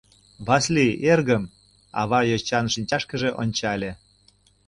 —Васлий, 0.47 0.95
эргым,— 1.11 1.43
ава 2.01 2.19
йочан 2.23 2.65
шинчашкыже 2.73 3.29
ончале. 3.41 3.91